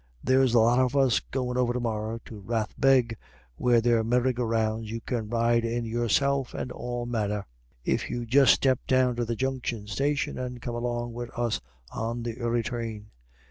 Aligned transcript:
There's 0.23 0.55
a 0.55 0.59
lot 0.59 0.79
of 0.79 0.95
us 0.95 1.19
goin' 1.19 1.57
over 1.57 1.73
to 1.73 1.79
morra 1.79 2.19
to 2.25 2.39
Rathbeg, 2.41 3.17
where 3.57 3.79
they've 3.81 4.03
merry 4.03 4.33
go 4.33 4.43
rounds 4.45 4.89
you 4.89 4.99
can 4.99 5.29
ride 5.29 5.63
in 5.63 5.85
yourself, 5.85 6.55
and 6.55 6.71
all 6.71 7.05
manner, 7.05 7.45
if 7.85 8.09
you'd 8.09 8.29
just 8.31 8.55
step 8.55 8.79
down 8.87 9.15
to 9.17 9.25
the 9.25 9.35
Junction 9.35 9.85
station 9.85 10.39
and 10.39 10.59
come 10.59 10.73
along 10.73 11.13
wid 11.13 11.29
us 11.37 11.61
on 11.91 12.23
the 12.23 12.39
early 12.39 12.63
train." 12.63 13.11